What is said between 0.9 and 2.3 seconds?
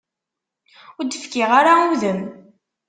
Ur d-fkiɣ ara udem.